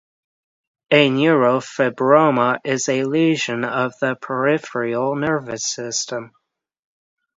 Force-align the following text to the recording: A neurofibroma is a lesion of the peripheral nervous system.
A 0.89 1.11
neurofibroma 1.11 2.57
is 2.65 2.89
a 2.89 3.03
lesion 3.03 3.63
of 3.63 3.93
the 4.01 4.15
peripheral 4.15 5.13
nervous 5.15 5.67
system. 5.67 6.31